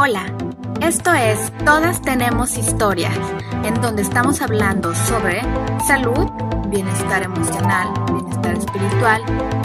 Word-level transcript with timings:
Hola, 0.00 0.32
esto 0.80 1.12
es 1.12 1.52
Todas 1.64 2.00
tenemos 2.00 2.56
historias, 2.56 3.18
en 3.64 3.74
donde 3.80 4.02
estamos 4.02 4.40
hablando 4.40 4.94
sobre 4.94 5.42
salud, 5.88 6.30
bienestar 6.68 7.24
emocional, 7.24 7.88
bienestar 8.06 8.56
espiritual 8.56 9.22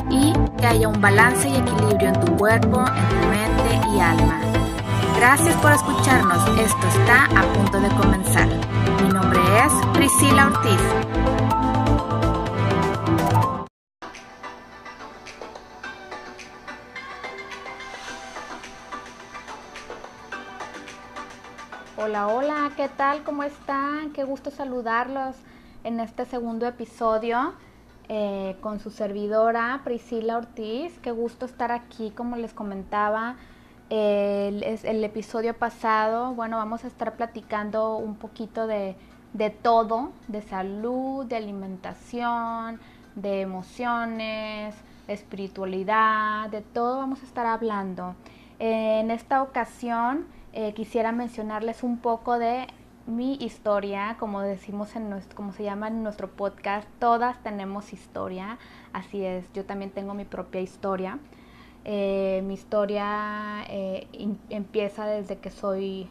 y 0.10 0.34
que 0.58 0.66
haya 0.66 0.88
un 0.88 1.00
balance 1.00 1.48
y 1.48 1.56
equilibrio 1.56 2.08
en 2.08 2.20
tu 2.20 2.36
cuerpo, 2.36 2.80
en 2.80 3.10
tu 3.10 3.28
mente 3.28 3.88
y 3.96 4.00
alma. 4.00 4.42
Gracias 5.18 5.56
por 5.58 5.72
escucharnos, 5.72 6.40
esto 6.58 6.88
está 6.98 7.26
a 7.26 7.54
punto 7.54 7.80
de 7.80 7.90
comenzar. 7.90 8.48
Mi 9.04 9.10
nombre 9.10 9.40
es 9.64 9.72
Priscila 9.94 10.48
Ortiz. 10.48 11.13
Hola, 22.14 22.28
hola, 22.28 22.72
¿qué 22.78 22.90
tal? 22.90 23.24
¿Cómo 23.24 23.42
están? 23.42 24.12
Qué 24.12 24.24
gusto 24.24 24.52
saludarlos 24.52 25.36
en 25.84 26.00
este 26.00 26.26
segundo 26.26 26.68
episodio 26.68 27.56
eh, 28.08 28.56
con 28.62 28.80
su 28.80 28.92
servidora 28.92 29.82
Priscila 29.84 30.38
Ortiz. 30.38 31.00
Qué 31.00 31.10
gusto 31.10 31.48
estar 31.48 31.72
aquí, 31.72 32.12
como 32.12 32.36
les 32.36 32.54
comentaba 32.54 33.38
el, 33.90 35.04
episodio 35.04 35.58
pasado. 35.58 36.36
Bueno, 36.36 36.58
vamos 36.58 36.84
a 36.84 36.88
estar 36.88 37.16
platicando 37.16 37.98
un 37.98 38.14
poquito 38.16 38.68
de, 38.68 38.96
de 39.34 39.50
todo, 39.50 40.12
de 40.28 40.44
salud, 40.44 41.26
de 41.26 41.38
alimentación, 41.38 42.80
de 43.16 43.42
emociones, 43.42 44.76
de 45.08 45.14
espiritualidad, 45.14 46.48
de 46.52 46.62
todo 46.62 47.00
vamos 47.00 47.24
a 47.24 47.26
estar 47.26 47.48
hablando. 47.48 48.14
En 48.60 49.10
esta 49.10 49.42
ocasión 49.42 50.28
eh, 50.56 50.74
quisiera 50.74 51.12
mencionarles 51.12 51.82
un 51.82 51.98
poco 51.98 52.38
de 52.38 52.68
mi 53.08 53.36
historia, 53.36 54.18
como 54.20 54.42
decimos 54.42 54.96
en 54.96 55.10
nuestro, 55.10 55.36
como 55.36 55.52
se 55.52 55.64
llama 55.64 55.88
en 55.88 56.04
nuestro 56.04 56.30
podcast, 56.30 56.88
todas 57.00 57.42
tenemos 57.42 57.92
historia, 57.92 58.60
así 58.94 59.26
es, 59.26 59.52
yo 59.54 59.66
también 59.66 59.90
tengo 59.90 60.14
mi 60.14 60.26
propia 60.26 60.62
historia. 60.62 61.18
Eh, 61.86 62.44
mi 62.46 62.54
historia 62.54 63.66
eh, 63.68 64.08
empieza 64.50 65.08
desde 65.08 65.40
que 65.40 65.50
soy, 65.50 66.08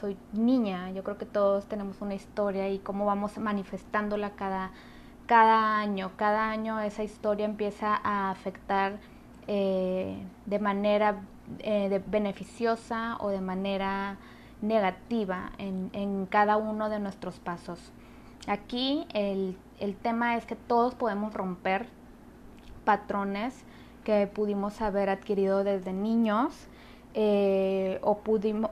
soy 0.00 0.16
niña, 0.32 0.90
yo 0.90 1.04
creo 1.04 1.16
que 1.16 1.24
todos 1.24 1.66
tenemos 1.66 2.00
una 2.00 2.14
historia 2.14 2.68
y 2.68 2.80
cómo 2.80 3.06
vamos 3.06 3.38
manifestándola 3.38 4.30
cada, 4.30 4.72
cada 5.26 5.78
año, 5.78 6.10
cada 6.16 6.50
año 6.50 6.80
esa 6.80 7.04
historia 7.04 7.46
empieza 7.46 7.98
a 8.02 8.30
afectar 8.32 8.98
de 9.46 10.58
manera 10.60 11.22
eh, 11.60 11.88
de 11.88 11.98
beneficiosa 11.98 13.16
o 13.20 13.28
de 13.28 13.40
manera 13.40 14.16
negativa 14.62 15.52
en, 15.58 15.90
en, 15.92 16.26
cada 16.26 16.56
uno 16.56 16.88
de 16.88 16.98
nuestros 16.98 17.38
pasos. 17.38 17.92
Aquí 18.46 19.06
el, 19.12 19.56
el, 19.80 19.96
tema 19.96 20.36
es 20.36 20.46
que 20.46 20.56
todos 20.56 20.94
podemos 20.94 21.34
romper 21.34 21.86
patrones 22.84 23.64
que 24.04 24.26
pudimos 24.26 24.80
haber 24.80 25.10
adquirido 25.10 25.64
desde 25.64 25.92
niños 25.92 26.68
eh, 27.14 27.98
o, 28.02 28.20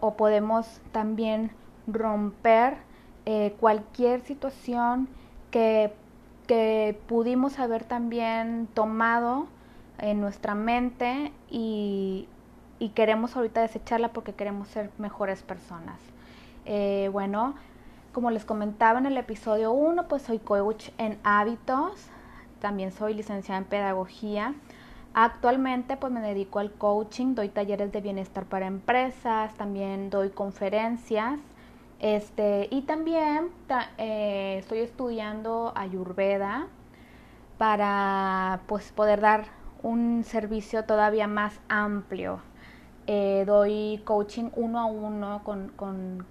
o 0.00 0.14
podemos 0.16 0.80
también 0.92 1.50
romper 1.86 2.76
eh, 3.26 3.54
cualquier 3.58 4.20
situación 4.20 5.08
que, 5.50 5.92
que 6.46 7.00
pudimos 7.06 7.58
haber 7.58 7.84
también 7.84 8.68
tomado 8.74 9.46
en 9.98 10.20
nuestra 10.20 10.54
mente 10.54 11.32
y, 11.50 12.28
y 12.78 12.90
queremos 12.90 13.36
ahorita 13.36 13.60
desecharla 13.60 14.08
porque 14.08 14.32
queremos 14.32 14.68
ser 14.68 14.90
mejores 14.98 15.42
personas. 15.42 15.98
Eh, 16.64 17.08
bueno, 17.12 17.54
como 18.12 18.30
les 18.30 18.44
comentaba 18.44 18.98
en 18.98 19.06
el 19.06 19.16
episodio 19.16 19.72
1, 19.72 20.08
pues 20.08 20.22
soy 20.22 20.38
coach 20.38 20.90
en 20.98 21.18
hábitos, 21.24 22.08
también 22.60 22.92
soy 22.92 23.14
licenciada 23.14 23.58
en 23.58 23.64
pedagogía. 23.64 24.54
Actualmente 25.14 25.96
pues 25.96 26.12
me 26.12 26.20
dedico 26.20 26.58
al 26.58 26.72
coaching, 26.72 27.34
doy 27.34 27.48
talleres 27.48 27.92
de 27.92 28.00
bienestar 28.00 28.44
para 28.44 28.66
empresas, 28.66 29.54
también 29.54 30.10
doy 30.10 30.30
conferencias. 30.30 31.38
Este, 32.00 32.68
y 32.70 32.82
también 32.82 33.48
eh, 33.98 34.56
estoy 34.58 34.80
estudiando 34.80 35.72
Ayurveda 35.76 36.66
para 37.56 38.60
pues 38.66 38.90
poder 38.92 39.20
dar 39.20 39.46
un 39.82 40.24
servicio 40.24 40.84
todavía 40.84 41.28
más 41.28 41.60
amplio 41.68 42.40
eh, 43.06 43.44
doy 43.46 44.00
coaching 44.04 44.48
uno 44.56 44.80
a 44.80 44.86
uno 44.86 45.42
con, 45.44 45.68
con, 45.76 46.26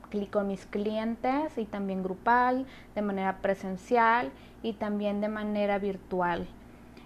mis 0.47 0.65
clientes 0.65 1.57
y 1.57 1.65
también 1.65 2.01
grupal, 2.01 2.65
de 2.95 3.01
manera 3.01 3.37
presencial 3.41 4.31
y 4.63 4.73
también 4.73 5.21
de 5.21 5.27
manera 5.27 5.77
virtual. 5.77 6.47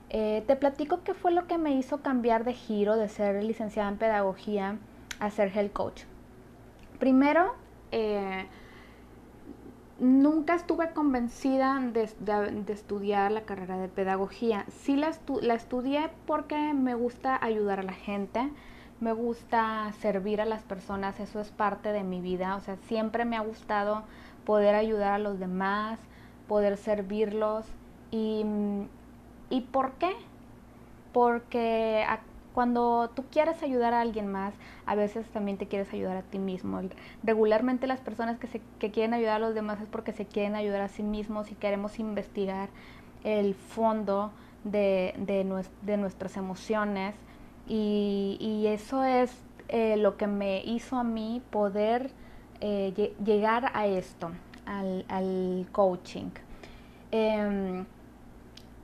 Eh, 0.09 0.43
te 0.47 0.55
platico 0.55 1.03
qué 1.03 1.13
fue 1.13 1.31
lo 1.31 1.47
que 1.47 1.57
me 1.57 1.73
hizo 1.75 2.01
cambiar 2.01 2.45
de 2.45 2.53
giro 2.53 2.95
de 2.95 3.09
ser 3.09 3.43
licenciada 3.43 3.89
en 3.89 3.97
pedagogía 3.97 4.77
a 5.19 5.29
ser 5.31 5.51
health 5.53 5.73
coach. 5.73 6.03
Primero, 6.97 7.53
eh, 7.91 8.45
nunca 9.99 10.55
estuve 10.55 10.91
convencida 10.91 11.81
de, 11.91 12.09
de, 12.19 12.73
estudiar 12.73 13.31
la 13.31 13.41
carrera 13.41 13.77
de 13.77 13.89
pedagogía. 13.89 14.65
Sí 14.69 14.95
la, 14.95 15.11
la 15.41 15.55
estudié 15.55 16.09
porque 16.25 16.73
me 16.73 16.95
gusta 16.95 17.37
ayudar 17.43 17.81
a 17.81 17.83
la 17.83 17.93
gente 17.93 18.49
me 18.99 19.13
gusta 19.13 19.91
servir 19.99 20.41
a 20.41 20.45
las 20.45 20.63
personas, 20.63 21.19
eso 21.19 21.39
es 21.39 21.51
parte 21.51 21.91
de 21.91 22.03
mi 22.03 22.21
vida, 22.21 22.55
o 22.55 22.61
sea, 22.61 22.77
siempre 22.87 23.25
me 23.25 23.37
ha 23.37 23.41
gustado 23.41 24.03
poder 24.45 24.75
ayudar 24.75 25.13
a 25.13 25.19
los 25.19 25.39
demás, 25.39 25.99
poder 26.47 26.77
servirlos. 26.77 27.65
¿Y, 28.11 28.45
¿y 29.49 29.61
por 29.61 29.93
qué? 29.93 30.13
Porque 31.13 32.05
cuando 32.53 33.11
tú 33.13 33.25
quieres 33.29 33.61
ayudar 33.61 33.93
a 33.93 34.01
alguien 34.01 34.31
más, 34.31 34.53
a 34.85 34.95
veces 34.95 35.27
también 35.29 35.57
te 35.57 35.67
quieres 35.67 35.93
ayudar 35.93 36.17
a 36.17 36.21
ti 36.23 36.39
mismo. 36.39 36.81
Regularmente 37.23 37.85
las 37.87 37.99
personas 37.99 38.39
que, 38.39 38.47
se, 38.47 38.61
que 38.79 38.89
quieren 38.89 39.13
ayudar 39.13 39.35
a 39.35 39.39
los 39.39 39.53
demás 39.53 39.81
es 39.81 39.87
porque 39.87 40.13
se 40.13 40.25
quieren 40.25 40.55
ayudar 40.55 40.81
a 40.81 40.87
sí 40.87 41.03
mismos 41.03 41.51
y 41.51 41.55
queremos 41.55 41.99
investigar 41.99 42.69
el 43.23 43.53
fondo 43.53 44.31
de, 44.63 45.13
de, 45.17 45.45
de 45.83 45.97
nuestras 45.97 46.37
emociones 46.37 47.13
y, 47.67 48.65
eso 48.67 49.03
es 49.03 49.31
eh, 49.67 49.97
lo 49.97 50.17
que 50.17 50.27
me 50.27 50.63
hizo 50.63 50.97
a 50.97 51.03
mí 51.03 51.41
poder 51.49 52.11
eh, 52.61 53.13
llegar 53.23 53.71
a 53.73 53.87
esto, 53.87 54.31
al, 54.65 55.67
coaching. 55.71 56.29
Em, 57.11 57.85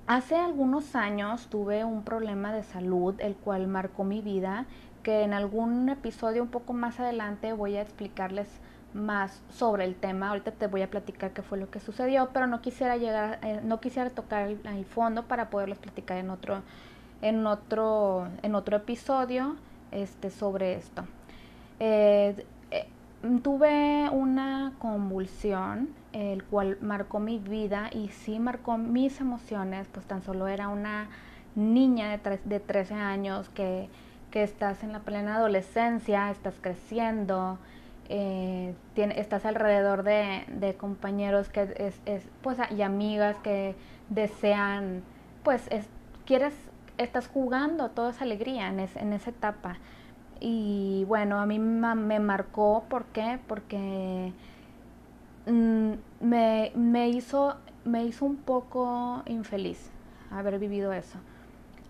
hace 0.07 0.35
algunos 0.35 0.95
años 0.95 1.47
tuve 1.47 1.83
un 1.83 2.03
problema 2.03 2.53
de 2.53 2.63
salud, 2.63 3.15
el 3.19 3.35
cual 3.35 3.67
marcó 3.67 4.03
mi 4.03 4.21
vida, 4.21 4.65
que 5.01 5.23
en 5.23 5.33
algún 5.33 5.89
episodio 5.89 6.41
un 6.41 6.49
poco 6.49 6.73
más 6.73 6.99
adelante 6.99 7.53
voy 7.53 7.75
a 7.75 7.81
explicarles 7.81 8.47
más 8.93 9.41
sobre 9.49 9.85
el 9.85 9.95
tema. 9.95 10.29
Ahorita 10.29 10.51
te 10.51 10.67
voy 10.67 10.81
a 10.81 10.89
platicar 10.89 11.31
qué 11.31 11.41
fue 11.41 11.57
lo 11.57 11.69
que 11.69 11.79
sucedió, 11.79 12.29
pero 12.31 12.47
no 12.47 12.61
quisiera 12.61 12.95
llegar, 12.97 13.39
eh, 13.43 13.59
no 13.63 13.79
quisiera 13.79 14.09
tocar 14.09 14.47
el, 14.47 14.59
el, 14.65 14.85
fondo 14.85 15.23
para 15.23 15.49
poderles 15.49 15.79
platicar 15.79 16.17
en 16.17 16.29
otro 16.29 16.61
en 17.23 17.47
otro, 17.47 18.27
en 18.43 18.53
otro 18.53 18.77
episodio 18.77 19.55
este, 19.91 20.29
sobre 20.29 20.75
esto. 20.75 21.05
Eh, 21.79 22.45
eh, 22.69 22.87
tuve 23.41 24.09
una 24.11 24.73
convulsión, 24.77 25.89
el 26.11 26.43
cual 26.43 26.77
marcó 26.81 27.19
mi 27.19 27.39
vida 27.39 27.89
y 27.93 28.09
sí 28.09 28.39
marcó 28.39 28.77
mis 28.77 29.21
emociones, 29.21 29.87
pues 29.91 30.05
tan 30.05 30.21
solo 30.21 30.47
era 30.47 30.67
una 30.67 31.07
niña 31.55 32.17
de, 32.17 32.39
de 32.43 32.59
13 32.59 32.93
años 32.95 33.47
que, 33.49 33.87
que, 34.29 34.43
estás 34.43 34.83
en 34.83 34.91
la 34.91 34.99
plena 34.99 35.37
adolescencia, 35.37 36.29
estás 36.29 36.55
creciendo, 36.59 37.57
eh, 38.09 38.75
estás 38.95 39.45
alrededor 39.45 40.03
de, 40.03 40.43
de 40.49 40.75
compañeros 40.75 41.47
que 41.47 41.73
es, 41.77 42.01
es, 42.05 42.27
pues, 42.41 42.57
y 42.75 42.81
amigas 42.81 43.37
que 43.43 43.75
desean, 44.09 45.03
pues 45.43 45.67
es, 45.71 45.87
quieres 46.25 46.53
estás 46.97 47.27
jugando, 47.27 47.89
toda 47.89 48.11
esa 48.11 48.23
alegría 48.23 48.67
en, 48.67 48.79
en 48.79 49.13
esa 49.13 49.29
etapa. 49.29 49.77
Y 50.39 51.05
bueno, 51.07 51.39
a 51.39 51.45
mí 51.45 51.59
me 51.59 52.19
marcó, 52.19 52.83
¿por 52.89 53.05
qué? 53.05 53.39
Porque 53.47 54.33
mm, 55.45 55.91
me, 56.19 56.71
me, 56.75 57.09
hizo, 57.09 57.55
me 57.85 58.03
hizo 58.03 58.25
un 58.25 58.37
poco 58.37 59.23
infeliz 59.25 59.89
haber 60.31 60.59
vivido 60.59 60.91
eso. 60.93 61.17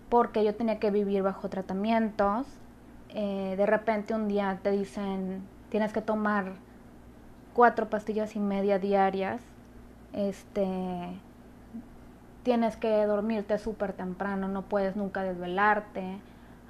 Porque 0.08 0.44
yo 0.44 0.54
tenía 0.54 0.78
que 0.78 0.90
vivir 0.90 1.22
bajo 1.22 1.48
tratamientos. 1.48 2.46
Eh, 3.08 3.54
de 3.56 3.66
repente 3.66 4.14
un 4.14 4.28
día 4.28 4.60
te 4.62 4.70
dicen, 4.70 5.42
tienes 5.68 5.92
que 5.92 6.00
tomar 6.00 6.52
cuatro 7.54 7.90
pastillas 7.90 8.36
y 8.36 8.40
media 8.40 8.78
diarias. 8.78 9.42
Este, 10.12 11.18
tienes 12.44 12.76
que 12.76 13.04
dormirte 13.06 13.58
súper 13.58 13.94
temprano, 13.94 14.46
no 14.46 14.62
puedes 14.62 14.94
nunca 14.94 15.24
desvelarte, 15.24 16.18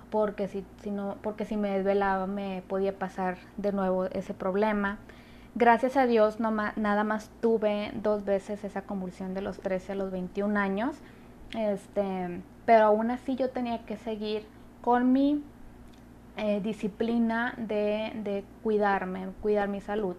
porque 0.09 0.47
si, 0.47 0.65
si 0.81 0.91
no, 0.91 1.17
porque 1.23 1.45
si 1.45 1.57
me 1.57 1.71
desvelaba 1.71 2.27
me 2.27 2.63
podía 2.69 2.97
pasar 2.97 3.37
de 3.57 3.73
nuevo 3.73 4.07
ese 4.07 4.33
problema. 4.33 4.99
Gracias 5.57 5.97
a 5.97 6.07
Dios 6.07 6.39
nada 6.41 7.05
más 7.05 7.31
tuve 7.41 7.93
dos 7.95 8.25
veces 8.25 8.65
esa 8.65 8.83
convulsión 8.83 9.35
de 9.35 9.43
los 9.43 9.59
13 9.59 9.93
a 9.93 9.95
los 9.97 10.11
21 10.11 10.59
años, 10.59 10.97
este, 11.57 12.41
pero 12.65 12.87
aún 12.87 13.11
así 13.11 13.37
yo 13.37 13.51
tenía 13.51 13.85
que 13.85 13.97
seguir 13.97 14.47
con 14.83 15.13
mi 15.13 15.43
eh, 16.37 16.61
disciplina 16.61 17.55
de, 17.57 18.13
de 18.23 18.45
cuidarme, 18.63 19.29
cuidar 19.43 19.69
mi 19.69 19.81
salud. 19.81 20.17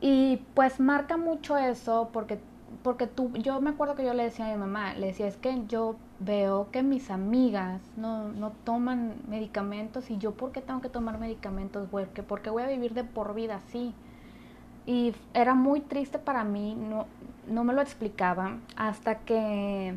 Y 0.00 0.42
pues 0.54 0.80
marca 0.80 1.16
mucho 1.16 1.56
eso 1.56 2.10
porque 2.12 2.40
porque 2.82 3.06
tú, 3.06 3.30
yo 3.34 3.60
me 3.60 3.70
acuerdo 3.70 3.94
que 3.94 4.04
yo 4.04 4.14
le 4.14 4.24
decía 4.24 4.46
a 4.46 4.52
mi 4.52 4.58
mamá, 4.58 4.94
le 4.94 5.08
decía, 5.08 5.26
es 5.26 5.36
que 5.36 5.64
yo 5.66 5.96
veo 6.18 6.70
que 6.70 6.82
mis 6.82 7.10
amigas 7.10 7.80
no, 7.96 8.28
no 8.28 8.50
toman 8.64 9.16
medicamentos 9.28 10.10
y 10.10 10.18
yo, 10.18 10.32
¿por 10.32 10.52
qué 10.52 10.60
tengo 10.60 10.80
que 10.80 10.88
tomar 10.88 11.18
medicamentos? 11.18 11.88
Porque, 11.90 12.22
porque 12.22 12.50
voy 12.50 12.64
a 12.64 12.66
vivir 12.66 12.94
de 12.94 13.04
por 13.04 13.34
vida 13.34 13.56
así. 13.56 13.94
Y 14.84 15.14
era 15.32 15.54
muy 15.54 15.80
triste 15.80 16.18
para 16.18 16.42
mí, 16.42 16.74
no, 16.74 17.06
no 17.46 17.62
me 17.62 17.72
lo 17.72 17.80
explicaba, 17.80 18.58
hasta 18.76 19.20
que 19.20 19.94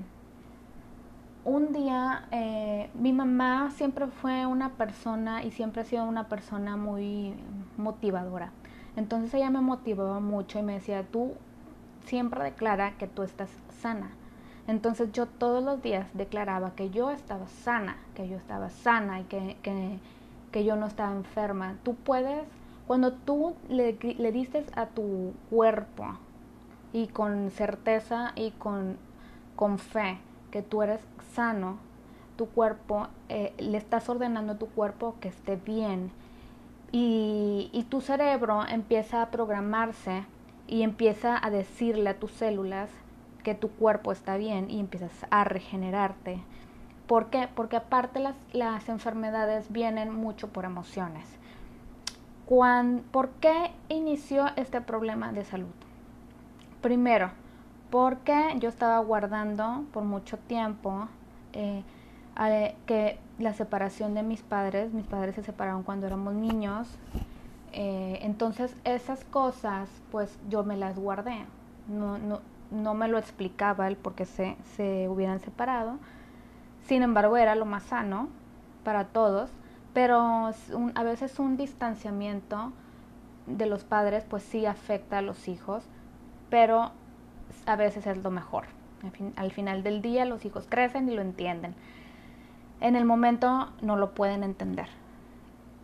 un 1.44 1.74
día 1.74 2.28
eh, 2.32 2.90
mi 2.94 3.14
mamá 3.14 3.72
siempre 3.72 4.08
fue 4.08 4.46
una 4.46 4.74
persona 4.74 5.44
y 5.44 5.52
siempre 5.52 5.82
ha 5.82 5.86
sido 5.86 6.04
una 6.06 6.28
persona 6.28 6.78
muy 6.78 7.34
motivadora. 7.78 8.52
Entonces 8.96 9.34
ella 9.34 9.50
me 9.50 9.62
motivaba 9.62 10.20
mucho 10.20 10.60
y 10.60 10.64
me 10.64 10.74
decía, 10.74 11.04
tú 11.04 11.34
siempre 12.06 12.44
declara 12.44 12.98
que 12.98 13.08
tú 13.08 13.24
estás 13.24 13.50
sana. 13.82 14.12
Entonces 14.68 15.12
yo 15.12 15.28
todos 15.28 15.64
los 15.64 15.82
días 15.82 16.08
declaraba 16.14 16.72
que 16.76 16.90
yo 16.90 17.12
estaba 17.12 17.48
sana, 17.48 17.98
que 18.16 18.28
yo 18.28 18.38
estaba 18.38 18.70
sana 18.70 19.22
y 19.22 19.24
que, 19.26 19.58
que, 20.52 20.64
yo 20.64 20.76
no 20.76 20.88
estaba 20.88 21.12
enferma. 21.14 21.76
Tú 21.84 21.96
puedes, 21.96 22.48
cuando 22.88 23.14
tú 23.14 23.56
le, 23.70 23.94
le 23.94 24.50
a 24.76 24.86
tu 24.88 25.34
cuerpo 25.50 26.18
y 26.94 27.08
con 27.08 27.52
certeza 27.52 28.32
y 28.36 28.52
con, 28.52 28.98
con 29.56 29.78
fe 29.78 30.18
que 30.50 30.62
tú 30.62 30.82
eres 30.82 31.02
sano, 31.34 31.78
tu 32.38 32.48
cuerpo, 32.48 33.08
eh, 33.30 33.54
le 33.60 33.78
estás 33.78 34.10
ordenando 34.10 34.54
a 34.54 34.58
tu 34.58 34.68
cuerpo 34.68 35.16
que 35.20 35.28
esté 35.28 35.58
bien. 35.58 36.12
Y, 36.92 37.70
y 37.74 37.84
tu 37.84 38.02
cerebro 38.02 38.66
empieza 38.66 39.22
a 39.22 39.30
programarse 39.30 40.24
y 40.68 40.82
empieza 40.84 41.40
a 41.44 41.50
decirle 41.50 42.10
a 42.10 42.20
tus 42.20 42.32
células 42.32 42.90
que 43.44 43.56
tu 43.56 43.70
cuerpo 43.70 44.12
está 44.12 44.38
bien 44.38 44.70
y 44.70 44.80
empiezas 44.80 45.12
a 45.30 45.44
regenerarte. 45.44 46.40
¿Por 47.08 47.30
qué? 47.30 47.48
Porque 47.54 47.78
aparte 47.78 48.20
las, 48.20 48.36
las 48.54 48.90
enfermedades 48.90 49.72
vienen 49.72 50.14
mucho 50.14 50.50
por 50.50 50.66
emociones. 50.66 51.28
¿Por 52.48 53.30
qué 53.40 53.72
inició 53.90 54.46
este 54.56 54.82
problema 54.82 55.32
de 55.32 55.44
salud? 55.44 55.74
Primero, 56.82 57.32
porque 57.90 58.56
yo 58.60 58.70
estaba 58.70 59.00
guardando 59.00 59.86
por 59.92 60.04
mucho 60.04 60.38
tiempo 60.38 61.08
eh, 61.54 61.84
que 62.86 63.20
la 63.40 63.54
separación 63.54 64.14
de 64.14 64.24
mis 64.24 64.42
padres, 64.42 64.94
mis 64.94 65.06
padres 65.08 65.36
se 65.36 65.44
separaron 65.44 65.84
cuando 65.84 66.06
éramos 66.06 66.34
niños, 66.34 66.88
eh, 67.78 68.20
entonces 68.22 68.74
esas 68.86 69.26
cosas, 69.26 69.90
pues 70.10 70.40
yo 70.50 70.64
me 70.64 70.78
las 70.78 70.98
guardé. 70.98 71.46
No, 71.90 72.18
no, 72.18 72.40
no 72.72 72.94
me 72.94 73.10
lo 73.10 73.18
explicaba 73.18 73.90
el 73.90 73.98
por 73.98 74.16
qué 74.16 74.26
se, 74.26 74.56
se 74.78 75.10
hubieran 75.10 75.42
separado. 75.42 76.00
Sin 76.86 77.04
embargo, 77.04 77.36
era 77.36 77.54
lo 77.56 77.66
más 77.66 77.84
sano 77.84 78.30
para 78.86 79.08
todos. 79.08 79.52
Pero 79.94 80.52
a 80.96 81.04
veces 81.04 81.38
un 81.38 81.58
distanciamiento 81.58 82.72
de 83.46 83.66
los 83.66 83.84
padres, 83.84 84.24
pues 84.24 84.44
sí 84.44 84.66
afecta 84.66 85.18
a 85.18 85.22
los 85.22 85.50
hijos. 85.50 85.84
Pero 86.50 86.92
a 87.66 87.76
veces 87.76 88.08
es 88.08 88.18
lo 88.18 88.32
mejor. 88.32 88.66
al 89.36 89.52
final 89.52 89.84
del 89.84 90.02
día 90.02 90.24
los 90.24 90.46
hijos 90.46 90.66
crecen 90.70 91.10
y 91.10 91.14
lo 91.14 91.22
entienden. 91.22 91.76
En 92.80 92.96
el 92.96 93.04
momento 93.04 93.74
no 93.82 93.98
lo 93.98 94.14
pueden 94.14 94.44
entender. 94.44 94.88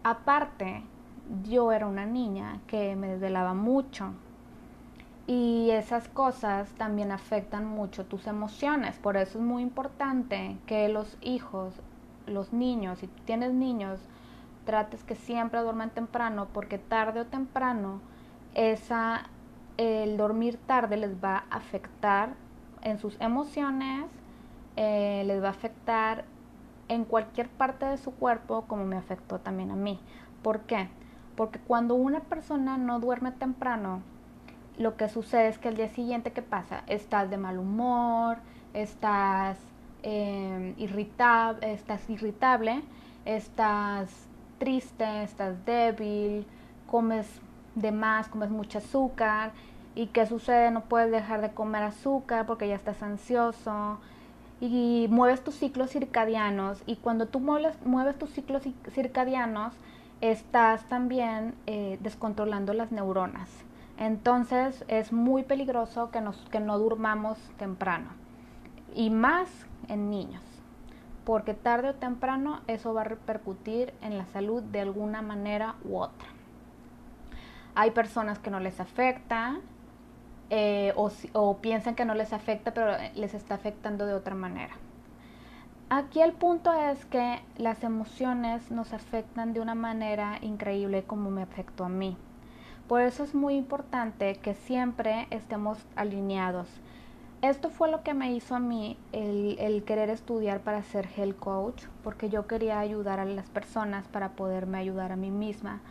Aparte, 0.03 0.83
yo 1.43 1.71
era 1.71 1.87
una 1.87 2.05
niña 2.05 2.59
que 2.67 2.95
me 2.95 3.07
desvelaba 3.07 3.53
mucho 3.53 4.13
y 5.27 5.69
esas 5.71 6.07
cosas 6.09 6.73
también 6.73 7.11
afectan 7.11 7.65
mucho 7.65 8.05
tus 8.05 8.27
emociones. 8.27 8.97
Por 8.97 9.17
eso 9.17 9.37
es 9.37 9.43
muy 9.43 9.63
importante 9.63 10.57
que 10.65 10.89
los 10.89 11.17
hijos, 11.21 11.73
los 12.25 12.51
niños, 12.51 12.99
si 12.99 13.07
tienes 13.25 13.53
niños, 13.53 13.99
trates 14.65 15.03
que 15.03 15.15
siempre 15.15 15.61
duerman 15.61 15.91
temprano 15.91 16.47
porque 16.53 16.77
tarde 16.77 17.21
o 17.21 17.25
temprano 17.25 18.01
esa, 18.53 19.29
el 19.77 20.17
dormir 20.17 20.59
tarde 20.65 20.97
les 20.97 21.23
va 21.23 21.45
a 21.49 21.57
afectar 21.57 22.33
en 22.81 22.97
sus 22.97 23.19
emociones, 23.21 24.05
eh, 24.75 25.23
les 25.25 25.41
va 25.41 25.47
a 25.47 25.51
afectar 25.51 26.25
en 26.89 27.05
cualquier 27.05 27.47
parte 27.47 27.85
de 27.85 27.97
su 27.97 28.11
cuerpo 28.11 28.65
como 28.67 28.83
me 28.85 28.97
afectó 28.97 29.39
también 29.39 29.71
a 29.71 29.75
mí. 29.75 29.99
¿Por 30.41 30.61
qué? 30.61 30.89
Porque 31.35 31.59
cuando 31.59 31.95
una 31.95 32.19
persona 32.21 32.77
no 32.77 32.99
duerme 32.99 33.31
temprano, 33.31 34.01
lo 34.77 34.97
que 34.97 35.09
sucede 35.09 35.47
es 35.47 35.57
que 35.57 35.69
el 35.69 35.77
día 35.77 35.89
siguiente, 35.89 36.31
¿qué 36.31 36.41
pasa? 36.41 36.83
Estás 36.87 37.29
de 37.29 37.37
mal 37.37 37.57
humor, 37.57 38.37
estás, 38.73 39.57
eh, 40.03 40.75
estás 41.61 42.09
irritable, 42.09 42.81
estás 43.25 44.09
triste, 44.57 45.23
estás 45.23 45.65
débil, 45.65 46.45
comes 46.87 47.27
de 47.75 47.91
más, 47.91 48.27
comes 48.27 48.49
mucho 48.49 48.77
azúcar. 48.77 49.51
¿Y 49.95 50.07
qué 50.07 50.25
sucede? 50.25 50.71
No 50.71 50.81
puedes 50.81 51.11
dejar 51.11 51.41
de 51.41 51.51
comer 51.51 51.83
azúcar 51.83 52.45
porque 52.45 52.67
ya 52.67 52.75
estás 52.75 53.03
ansioso 53.03 53.99
y 54.61 55.07
mueves 55.09 55.43
tus 55.43 55.55
ciclos 55.55 55.89
circadianos. 55.89 56.81
Y 56.85 56.97
cuando 56.97 57.27
tú 57.27 57.39
mueves, 57.39 57.75
mueves 57.85 58.17
tus 58.17 58.29
ciclos 58.29 58.63
circadianos, 58.91 59.73
estás 60.21 60.85
también 60.85 61.55
eh, 61.65 61.97
descontrolando 62.01 62.73
las 62.73 62.91
neuronas. 62.91 63.49
Entonces 63.97 64.85
es 64.87 65.11
muy 65.11 65.43
peligroso 65.43 66.11
que, 66.11 66.21
nos, 66.21 66.37
que 66.49 66.59
no 66.59 66.79
durmamos 66.79 67.37
temprano. 67.57 68.09
Y 68.95 69.09
más 69.09 69.49
en 69.87 70.09
niños. 70.09 70.43
Porque 71.25 71.53
tarde 71.53 71.89
o 71.89 71.95
temprano 71.95 72.61
eso 72.67 72.93
va 72.93 73.01
a 73.01 73.05
repercutir 73.05 73.93
en 74.01 74.17
la 74.17 74.25
salud 74.27 74.63
de 74.63 74.81
alguna 74.81 75.21
manera 75.21 75.75
u 75.83 75.97
otra. 75.97 76.27
Hay 77.75 77.91
personas 77.91 78.39
que 78.39 78.49
no 78.49 78.59
les 78.59 78.79
afecta 78.79 79.59
eh, 80.49 80.93
o, 80.95 81.11
o 81.33 81.57
piensan 81.57 81.95
que 81.95 82.05
no 82.05 82.13
les 82.15 82.33
afecta, 82.33 82.73
pero 82.73 82.93
les 83.15 83.33
está 83.33 83.55
afectando 83.55 84.05
de 84.05 84.13
otra 84.13 84.35
manera. 84.35 84.73
Aquí 85.93 86.21
el 86.21 86.31
punto 86.31 86.71
es 86.71 87.03
que 87.03 87.41
las 87.57 87.83
emociones 87.83 88.71
nos 88.71 88.93
afectan 88.93 89.51
de 89.51 89.59
una 89.59 89.75
manera 89.75 90.37
increíble 90.41 91.03
como 91.03 91.29
me 91.31 91.41
afectó 91.41 91.83
a 91.83 91.89
mí. 91.89 92.15
Por 92.87 93.01
eso 93.01 93.25
es 93.25 93.35
muy 93.35 93.55
importante 93.55 94.35
que 94.35 94.53
siempre 94.53 95.27
estemos 95.31 95.85
alineados. 95.97 96.69
Esto 97.41 97.69
fue 97.69 97.91
lo 97.91 98.03
que 98.03 98.13
me 98.13 98.31
hizo 98.31 98.55
a 98.55 98.59
mí 98.61 98.95
el, 99.11 99.83
querer 99.85 100.09
estudiar 100.09 100.61
para 100.61 100.81
ser 100.81 101.09
health 101.17 101.37
coach, 101.39 101.83
porque 102.05 102.29
yo 102.29 102.47
quería 102.47 102.79
ayudar 102.79 103.19
a 103.19 103.25
las 103.25 103.49
personas 103.49 104.07
para 104.07 104.29
poderme 104.29 104.77
ayudar 104.77 105.11
a 105.11 105.17
mí 105.17 105.29
misma. 105.29 105.81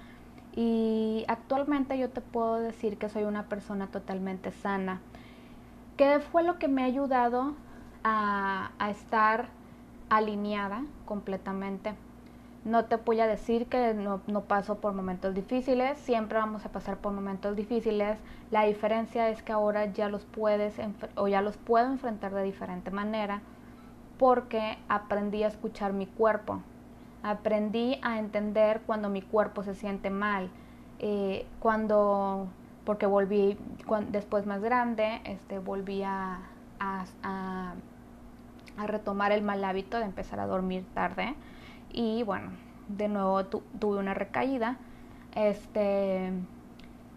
Y 0.56 1.26
actualmente 1.28 1.98
yo 1.98 2.08
te 2.08 2.22
puedo 2.22 2.54
decir 2.54 2.96
que 2.96 3.10
soy 3.10 3.24
una 3.24 3.50
persona 3.50 3.88
totalmente 3.88 4.50
sana. 4.50 5.02
¿Qué 5.98 6.20
fue 6.20 6.42
lo 6.42 6.58
que 6.58 6.68
me 6.68 6.84
ha 6.84 6.86
ayudado 6.86 7.52
a, 8.02 8.70
a 8.78 8.90
estar 8.90 9.59
alineada 10.10 10.84
completamente. 11.06 11.94
No 12.64 12.84
te 12.84 12.96
voy 12.96 13.20
a 13.20 13.26
decir 13.26 13.66
que 13.66 13.94
no, 13.94 14.20
no, 14.26 14.42
paso 14.42 14.80
por 14.80 14.92
momentos 14.92 15.34
difíciles, 15.34 15.98
siempre 15.98 16.38
vamos 16.38 16.66
a 16.66 16.72
pasar 16.72 16.98
por 16.98 17.12
momentos 17.12 17.56
difíciles. 17.56 18.18
La 18.50 18.64
diferencia 18.64 19.30
es 19.30 19.42
que 19.42 19.52
ahora 19.52 19.86
ya 19.86 20.10
los 20.10 20.26
puedes 20.26 20.74
o 21.14 21.28
ya 21.28 21.40
los 21.40 21.56
puedo 21.56 21.86
enfrentar 21.86 22.34
de 22.34 22.42
diferente 22.42 22.90
manera 22.90 23.40
porque 24.18 24.76
aprendí 24.88 25.42
a 25.42 25.48
escuchar 25.48 25.94
mi 25.94 26.04
cuerpo. 26.06 26.60
Aprendí 27.22 27.98
a 28.02 28.18
entender 28.18 28.82
cuando 28.86 29.08
mi 29.08 29.22
cuerpo 29.22 29.62
se 29.62 29.74
siente 29.74 30.10
mal. 30.10 30.50
Eh, 30.98 31.46
cuando, 31.60 32.48
porque 32.84 33.06
volví 33.06 33.56
después 34.10 34.44
más 34.44 34.60
grande, 34.60 35.22
este, 35.24 35.58
volví 35.58 36.02
a 36.02 36.40
a 36.80 37.74
retomar 38.86 39.32
el 39.32 39.42
mal 39.42 39.64
hábito 39.64 39.98
de 39.98 40.04
empezar 40.04 40.40
a 40.40 40.46
dormir 40.46 40.84
tarde 40.94 41.34
y 41.92 42.22
bueno, 42.22 42.50
de 42.88 43.08
nuevo 43.08 43.44
tuve 43.44 43.98
una 43.98 44.14
recaída. 44.14 44.78
Este 45.34 46.32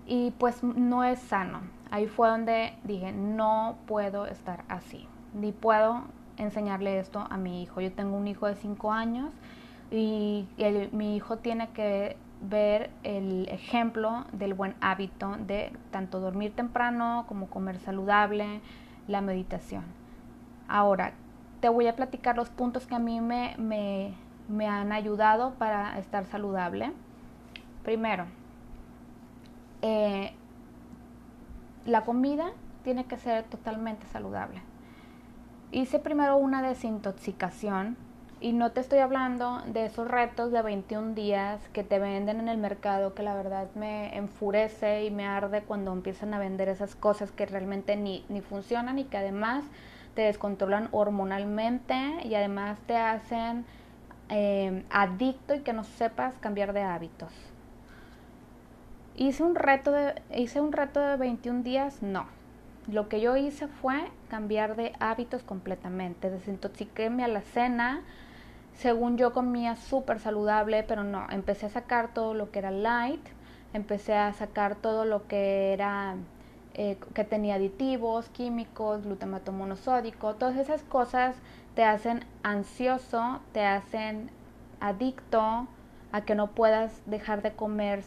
y 0.06 0.32
pues 0.32 0.64
no 0.64 1.04
es 1.04 1.20
sano. 1.20 1.62
Ahí 1.90 2.08
fue 2.08 2.28
donde 2.30 2.74
dije, 2.84 3.12
no 3.12 3.78
puedo 3.86 4.26
estar 4.26 4.64
así, 4.68 5.08
ni 5.34 5.52
puedo 5.52 6.04
enseñarle 6.38 7.00
esto 7.00 7.26
a 7.30 7.38
mi 7.38 7.62
hijo. 7.62 7.82
Yo 7.82 7.92
tengo 7.92 8.18
un 8.18 8.28
hijo 8.28 8.48
de 8.48 8.56
5 8.56 8.92
años 8.92 9.32
y 9.92 10.48
mi 10.92 11.16
hijo 11.16 11.38
tiene 11.38 11.70
que 11.70 12.18
ver 12.42 12.90
el 13.04 13.48
ejemplo 13.50 14.26
del 14.34 14.54
buen 14.54 14.76
hábito 14.82 15.38
de 15.38 15.72
tanto 15.92 16.20
dormir 16.20 16.54
temprano 16.56 17.26
como 17.28 17.48
comer 17.48 17.80
saludable, 17.80 18.60
la 19.08 19.22
meditación. 19.22 19.86
Ahora, 20.68 21.14
te 21.64 21.70
voy 21.70 21.88
a 21.88 21.96
platicar 21.96 22.36
los 22.36 22.50
puntos 22.50 22.86
que 22.86 22.94
a 22.94 23.00
mí 23.00 23.22
me, 23.22 23.56
me, 23.58 24.68
han 24.68 24.92
ayudado 24.92 25.54
para 25.54 25.98
estar 25.98 26.26
saludable. 26.26 26.92
Primero, 27.84 28.26
eh, 29.82 30.34
la 31.86 32.02
comida 32.02 32.52
tiene 32.84 33.06
que 33.06 33.16
ser 33.16 33.46
totalmente 33.46 34.06
saludable. 34.08 34.62
Hice 35.72 36.00
primero 36.00 36.36
una 36.36 36.62
desintoxicación 36.62 37.96
y 38.42 38.52
no 38.52 38.74
te 38.74 38.82
estoy 38.82 39.00
hablando 39.00 39.62
de 39.66 39.86
esos 39.86 40.10
retos 40.10 40.52
de 40.52 40.62
21 40.62 41.14
días 41.14 41.62
que 41.70 41.86
te 41.86 41.98
venden 41.98 42.42
en 42.42 42.50
el 42.50 42.58
mercado, 42.58 43.14
que 43.14 43.24
la 43.24 43.36
verdad 43.36 43.70
me 43.76 44.18
enfurece 44.18 45.06
y 45.06 45.12
me 45.12 45.26
arde 45.26 45.64
cuando 45.64 45.94
empiezan 45.94 46.34
a 46.34 46.40
vender 46.40 46.68
esas 46.68 46.94
cosas 46.94 47.32
que 47.32 47.46
realmente 47.46 47.96
ni, 47.96 48.26
ni 48.28 48.42
funcionan 48.42 49.00
y 49.00 49.06
que 49.06 49.16
además 49.16 49.64
te 50.16 50.24
descontrolan 50.24 50.90
hormonalmente 50.92 51.96
y 52.24 52.36
además 52.36 52.78
te 52.86 52.98
hacen 52.98 53.66
eh, 54.30 54.84
adicto 54.90 55.56
y 55.56 55.60
que 55.60 55.74
no 55.74 55.84
sepas 55.84 56.36
cambiar 56.40 56.74
de 56.74 56.82
hábitos. 56.82 57.32
Hice 59.16 59.44
un 59.44 59.56
reto 59.56 59.92
de, 59.92 60.22
hice 60.36 60.60
un 60.60 60.72
reto 60.72 61.00
de 61.00 61.18
21 61.18 61.64
días, 61.64 62.02
no. 62.02 62.26
Lo 62.88 63.08
que 63.08 63.22
yo 63.22 63.38
hice 63.38 63.68
fue 63.68 64.10
cambiar 64.30 64.76
de 64.76 64.94
hábitos 65.00 65.44
completamente. 65.44 66.30
Desintoxiqué 66.30 67.10
mi 67.10 67.24
alacena, 67.24 68.02
según 68.74 69.18
yo 69.18 69.34
comía 69.34 69.76
súper 69.76 70.20
saludable, 70.20 70.84
pero 70.84 71.04
no, 71.04 71.28
empecé 71.30 71.68
a 71.68 71.70
sacar 71.70 72.14
todo 72.14 72.34
lo 72.34 72.52
que 72.52 72.60
era 72.60 72.72
light, 72.72 73.26
empecé 73.74 74.16
a 74.16 74.34
sacar 74.34 74.76
todo 74.76 75.06
lo 75.06 75.28
que 75.28 75.74
era 75.74 76.16
eh, 76.74 76.98
que 77.14 77.24
tenía 77.24 77.56
aditivos, 77.56 78.30
químicos, 78.30 79.04
glutamato 79.04 79.52
monosódico, 79.52 80.36
todas 80.36 80.58
esas 80.58 80.84
cosas 80.84 81.36
te 81.76 81.84
hacen 81.84 82.26
ansioso, 82.44 83.42
te 83.52 83.66
hacen 83.66 84.32
adicto 84.80 85.68
a 86.12 86.22
que 86.22 86.36
no 86.36 86.52
puedas 86.52 87.02
dejar 87.06 87.42
de 87.42 87.54
comer 87.54 88.04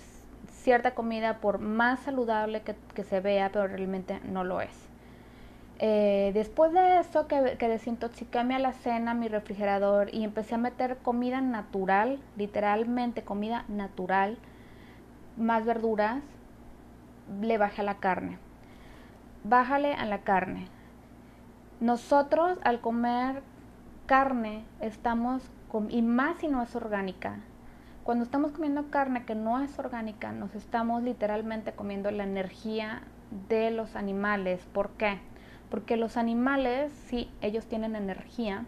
cierta 0.51 0.95
comida 0.95 1.39
por 1.39 1.59
más 1.59 2.01
saludable 2.01 2.63
que 2.63 3.05
se 3.05 3.21
vea, 3.21 3.51
pero 3.53 3.67
realmente 3.67 4.21
no 4.25 4.45
lo 4.45 4.61
es. 4.61 4.87
Eh, 5.79 6.31
después 6.33 6.73
de 6.73 6.99
eso, 6.99 7.27
que, 7.27 7.57
que 7.59 7.69
desintoxiqué 7.69 8.43
mi 8.45 8.55
alacena, 8.55 9.13
mi 9.13 9.29
refrigerador 9.29 10.09
y 10.15 10.25
empecé 10.25 10.55
a 10.55 10.59
meter 10.59 10.97
comida 10.99 11.43
natural, 11.43 12.19
literalmente 12.37 13.23
comida 13.23 13.65
natural, 13.69 14.39
más 15.37 15.67
verduras, 15.67 16.23
le 17.43 17.59
bajé 17.59 17.83
a 17.83 17.85
la 17.85 17.99
carne. 17.99 18.39
Bájale 19.49 19.95
a 19.95 20.05
la 20.07 20.21
carne. 20.23 20.69
Nosotros 21.81 22.59
al 22.65 22.81
comer 22.81 23.43
carne 24.07 24.65
estamos, 24.81 25.43
y 25.89 26.03
más 26.03 26.39
si 26.39 26.49
no 26.49 26.63
es 26.63 26.75
orgánica, 26.75 27.41
cuando 28.05 28.25
estamos 28.25 28.53
comiendo 28.53 28.91
carne 28.91 29.25
que 29.25 29.35
no 29.35 29.61
es 29.61 29.79
orgánica, 29.79 30.33
nos 30.33 30.55
estamos 30.55 31.03
literalmente 31.03 31.73
comiendo 31.73 32.11
la 32.11 32.25
energía 32.25 33.03
de 33.49 33.71
los 33.71 33.97
animales. 33.97 34.67
¿Por 34.73 34.91
qué? 34.91 35.21
porque 35.71 35.97
los 35.97 36.17
animales, 36.17 36.93
sí, 37.07 37.29
ellos 37.41 37.67
tienen 37.67 37.97
energía 37.97 38.65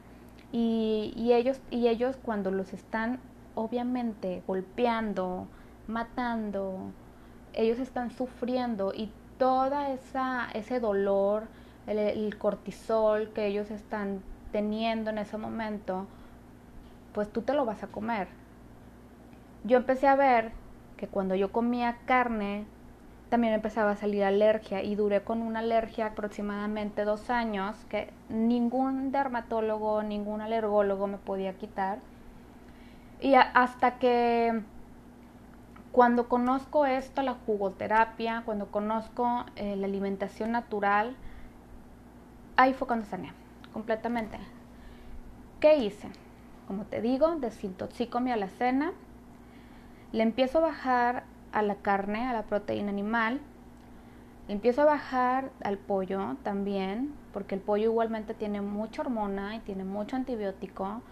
y, 0.53 1.13
ellos, 1.33 1.61
y 1.71 1.89
ellos 1.89 2.17
cuando 2.23 2.51
los 2.51 2.73
están 2.73 3.21
obviamente 3.55 4.43
golpeando, 4.47 5.47
matando, 5.87 6.93
ellos 7.53 7.79
están 7.79 8.11
sufriendo 8.11 8.93
y 8.95 9.11
toda 9.39 9.91
esa 9.91 10.49
ese 10.55 10.81
dolor, 10.81 11.45
el, 11.87 11.99
el, 11.99 12.39
cortisol 12.39 13.31
que 13.33 13.47
ellos 13.47 13.71
están 13.71 14.23
teniendo 14.53 15.11
en 15.11 15.19
ese 15.19 15.39
momento, 15.39 16.07
pues 17.13 17.33
tú 17.33 17.43
te 17.43 17.55
lo 17.55 17.65
vas 17.65 17.83
a 17.83 17.89
comer. 17.89 18.29
Yo 19.65 19.77
empecé 19.77 20.07
a 20.07 20.17
ver 20.17 20.53
que 20.97 21.09
cuando 21.09 21.35
yo 21.35 21.53
comía 21.53 21.99
carne 22.07 22.67
también 23.29 23.53
empezaba 23.53 23.93
a 23.93 23.97
salir 23.97 24.25
alergia 24.25 24.83
y 24.83 24.95
duré 24.95 25.23
con 25.23 25.43
una 25.43 25.59
alergia 25.61 26.07
aproximadamente 26.07 27.05
dos 27.05 27.31
años 27.31 27.77
que 27.91 28.11
ningún 28.29 29.13
dermatólogo, 29.13 30.03
ningún 30.03 30.41
alergólogo 30.41 31.07
me 31.07 31.19
podía 31.19 31.53
quitar. 31.55 31.99
Y 33.21 33.35
hasta 33.35 33.99
que 33.99 34.63
cuando 35.99 36.29
conozco 36.29 36.87
esto, 36.87 37.23
la 37.23 37.35
jugoterapia, 37.35 38.43
cuando 38.45 38.71
conozco 38.71 39.45
eh, 39.57 39.75
la 39.75 39.89
alimentación 39.89 40.53
natural, 40.53 41.17
ahí 42.55 42.73
fue 42.73 42.87
cuando 42.87 43.05
sané 43.05 43.33
completamente. 43.73 44.39
¿Qué 45.59 45.79
hice? 45.79 46.09
Como 46.69 46.85
te 46.85 47.03
digo, 47.03 47.35
desintoxico 47.41 48.21
mi 48.21 48.31
alacena, 48.31 48.93
le 50.13 50.23
empiezo 50.23 50.59
a 50.59 50.69
bajar 50.69 51.25
a 51.51 51.63
la 51.63 51.75
carne, 51.75 52.29
a 52.29 52.33
la 52.33 52.45
proteína 52.45 52.91
animal. 52.91 53.41
Empiezo 54.47 54.83
a 54.83 54.85
bajar 54.85 55.51
al 55.65 55.79
pollo 55.79 56.37
también, 56.45 57.13
porque 57.33 57.57
el 57.57 57.61
pollo 57.61 57.91
igualmente 57.91 58.35
tiene 58.35 58.61
mucha 58.61 59.03
hormona 59.03 59.57
y 59.57 59.59
tiene 59.59 59.83
mucho 59.83 60.15
antibiótico. 60.15 61.03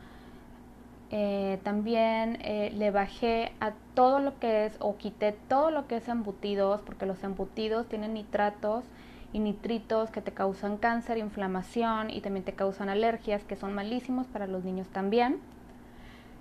Eh, 1.11 1.61
también 1.63 2.39
eh, 2.43 2.73
le 2.75 2.91
bajé 2.91 3.53
a 3.61 3.73
todo 3.95 4.19
lo 4.19 4.39
que 4.41 4.67
es, 4.67 4.77
o 4.81 4.97
quité 4.97 5.33
todo 5.33 5.71
lo 5.71 5.87
que 5.87 5.97
es 5.97 6.09
embutidos, 6.09 6.81
porque 6.83 7.07
los 7.07 7.23
embutidos 7.23 7.87
tienen 7.87 8.15
nitratos 8.15 8.85
y 9.33 9.39
nitritos 9.39 10.11
que 10.11 10.21
te 10.21 10.33
causan 10.33 10.79
cáncer, 10.79 11.19
inflamación 11.19 12.11
y 12.11 12.21
también 12.21 12.45
te 12.45 12.55
causan 12.55 12.89
alergias 12.89 13.45
que 13.45 13.55
son 13.55 13.73
malísimos 13.75 14.27
para 14.27 14.47
los 14.47 14.65
niños 14.65 14.89
también. 14.89 15.39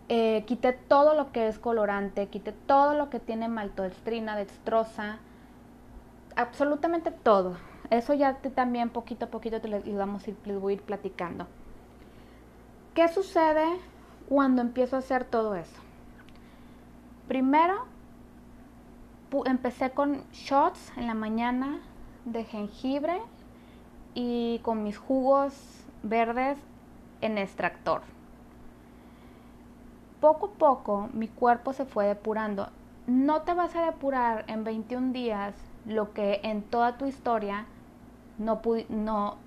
Eh, 0.07 0.43
quité 0.45 0.73
todo 0.73 1.15
lo 1.15 1.31
que 1.31 1.47
es 1.47 1.59
colorante, 1.59 2.27
quité 2.27 2.51
todo 2.51 2.95
lo 2.95 3.09
que 3.09 3.19
tiene 3.19 3.47
maltodextrina, 3.47 4.35
dextrosa, 4.35 5.17
absolutamente 6.35 7.11
todo. 7.11 7.57
Eso 7.91 8.13
ya 8.15 8.35
también 8.55 8.89
poquito 8.89 9.25
a 9.25 9.29
poquito 9.29 9.61
te 9.61 9.67
les, 9.67 9.95
vamos 9.95 10.27
a 10.27 10.29
ir, 10.31 10.37
ir 10.71 10.81
platicando. 10.81 11.47
¿Qué 12.93 13.07
sucede 13.07 13.65
cuando 14.29 14.61
empiezo 14.61 14.95
a 14.95 14.99
hacer 14.99 15.23
todo 15.23 15.55
eso? 15.55 15.79
Primero, 17.27 17.85
empecé 19.45 19.91
con 19.91 20.23
shots 20.31 20.93
en 20.95 21.07
la 21.07 21.13
mañana 21.13 21.79
de 22.25 22.43
jengibre 22.45 23.21
y 24.13 24.59
con 24.63 24.83
mis 24.83 24.97
jugos 24.97 25.53
verdes 26.03 26.57
en 27.21 27.37
extractor 27.37 28.01
poco 30.25 30.47
a 30.47 30.57
poco 30.57 31.09
mi 31.13 31.27
cuerpo 31.27 31.71
se 31.71 31.85
fue 31.85 32.07
depurando. 32.07 32.69
No 33.05 33.43
te 33.43 33.53
vas 33.53 33.75
a 33.75 33.85
depurar 33.85 34.43
en 34.47 34.63
21 34.63 35.13
días 35.13 35.53
lo 35.85 36.13
que 36.13 36.39
en 36.41 36.63
toda 36.63 36.97
tu 36.97 37.05
historia 37.05 37.67
no, 38.39 38.59
no, 38.89 39.37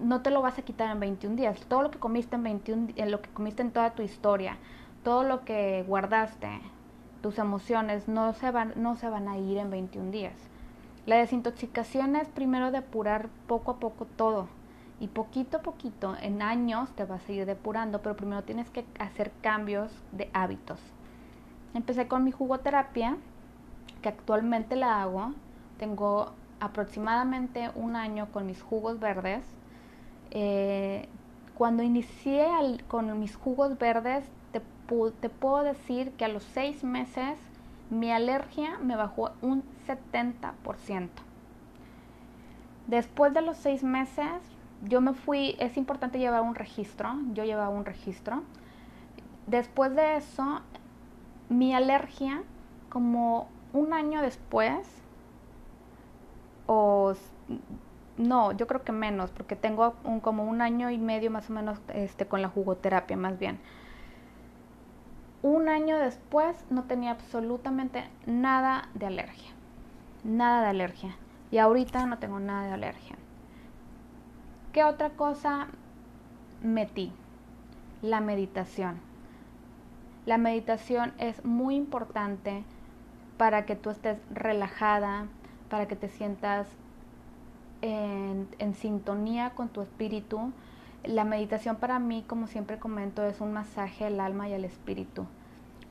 no 0.00 0.22
te 0.22 0.30
lo 0.30 0.42
vas 0.42 0.58
a 0.58 0.62
quitar 0.62 0.90
en 0.90 1.00
21 1.00 1.36
días. 1.36 1.60
Todo 1.68 1.82
lo 1.82 1.90
que 1.90 1.98
comiste 1.98 2.36
en 2.36 2.42
21 2.42 2.88
en 2.96 3.10
lo 3.10 3.20
que 3.20 3.30
comiste 3.30 3.62
en 3.62 3.70
toda 3.70 3.90
tu 3.90 4.02
historia, 4.02 4.56
todo 5.04 5.22
lo 5.22 5.44
que 5.44 5.84
guardaste, 5.86 6.60
tus 7.22 7.38
emociones 7.38 8.08
no 8.08 8.32
se 8.32 8.50
van 8.50 8.72
no 8.76 8.96
se 8.96 9.08
van 9.08 9.28
a 9.28 9.38
ir 9.38 9.58
en 9.58 9.70
21 9.70 10.10
días. 10.10 10.34
La 11.06 11.16
desintoxicación 11.16 12.16
es 12.16 12.28
primero 12.28 12.70
depurar 12.70 13.28
poco 13.46 13.72
a 13.72 13.76
poco 13.78 14.06
todo 14.06 14.48
y 15.00 15.08
poquito 15.08 15.56
a 15.56 15.62
poquito, 15.62 16.14
en 16.20 16.42
años, 16.42 16.90
te 16.90 17.06
vas 17.06 17.26
a 17.26 17.32
ir 17.32 17.46
depurando, 17.46 18.02
pero 18.02 18.16
primero 18.16 18.44
tienes 18.44 18.68
que 18.68 18.84
hacer 18.98 19.32
cambios 19.40 19.90
de 20.12 20.28
hábitos. 20.34 20.78
Empecé 21.72 22.06
con 22.06 22.22
mi 22.22 22.32
jugoterapia, 22.32 23.16
que 24.02 24.10
actualmente 24.10 24.76
la 24.76 25.00
hago. 25.00 25.32
Tengo 25.78 26.32
aproximadamente 26.60 27.70
un 27.74 27.96
año 27.96 28.30
con 28.30 28.44
mis 28.44 28.60
jugos 28.60 29.00
verdes. 29.00 29.42
Eh, 30.30 31.08
cuando 31.56 31.82
inicié 31.82 32.46
con 32.88 33.18
mis 33.18 33.36
jugos 33.36 33.78
verdes, 33.78 34.24
te, 34.52 34.60
te 35.20 35.28
puedo 35.28 35.62
decir 35.62 36.12
que 36.12 36.24
a 36.24 36.28
los 36.28 36.42
seis 36.42 36.84
meses 36.84 37.38
mi 37.90 38.10
alergia 38.10 38.78
me 38.78 38.96
bajó 38.96 39.32
un 39.42 39.62
70%. 39.86 41.08
Después 42.86 43.34
de 43.34 43.42
los 43.42 43.56
seis 43.56 43.82
meses 43.82 44.26
yo 44.82 45.00
me 45.00 45.12
fui, 45.12 45.56
es 45.58 45.76
importante 45.76 46.18
llevar 46.18 46.42
un 46.42 46.54
registro, 46.54 47.10
yo 47.34 47.44
llevaba 47.44 47.68
un 47.68 47.84
registro. 47.84 48.42
Después 49.46 49.94
de 49.94 50.16
eso, 50.16 50.60
mi 51.48 51.74
alergia, 51.74 52.42
como 52.88 53.48
un 53.72 53.92
año 53.92 54.22
después, 54.22 54.88
o 56.66 57.14
no, 58.20 58.52
yo 58.52 58.66
creo 58.66 58.84
que 58.84 58.92
menos, 58.92 59.30
porque 59.30 59.56
tengo 59.56 59.94
como 60.22 60.44
un 60.44 60.60
año 60.60 60.90
y 60.90 60.98
medio 60.98 61.30
más 61.30 61.48
o 61.50 61.52
menos 61.52 61.80
este, 61.94 62.26
con 62.26 62.42
la 62.42 62.48
jugoterapia, 62.48 63.16
más 63.16 63.38
bien. 63.38 63.58
Un 65.42 65.70
año 65.70 65.96
después 65.96 66.66
no 66.68 66.84
tenía 66.84 67.12
absolutamente 67.12 68.04
nada 68.26 68.88
de 68.94 69.06
alergia. 69.06 69.50
Nada 70.22 70.62
de 70.62 70.68
alergia. 70.68 71.16
Y 71.50 71.58
ahorita 71.58 72.04
no 72.04 72.18
tengo 72.18 72.38
nada 72.38 72.66
de 72.66 72.72
alergia. 72.74 73.16
¿Qué 74.72 74.84
otra 74.84 75.10
cosa 75.10 75.68
metí? 76.62 77.12
La 78.02 78.20
meditación. 78.20 79.00
La 80.26 80.36
meditación 80.36 81.14
es 81.18 81.42
muy 81.44 81.74
importante 81.74 82.64
para 83.38 83.64
que 83.64 83.76
tú 83.76 83.88
estés 83.88 84.18
relajada, 84.30 85.26
para 85.70 85.88
que 85.88 85.96
te 85.96 86.10
sientas 86.10 86.68
en, 87.82 88.74
sintonía 88.74 89.50
con 89.50 89.68
tu 89.68 89.82
espíritu. 89.82 90.52
La 91.04 91.24
meditación 91.24 91.76
para 91.76 91.98
mí, 91.98 92.24
como 92.26 92.46
siempre 92.46 92.78
comento, 92.78 93.24
es 93.24 93.40
un 93.40 93.52
masaje 93.52 94.06
al 94.06 94.20
alma 94.20 94.48
y 94.48 94.54
al 94.54 94.64
espíritu. 94.64 95.26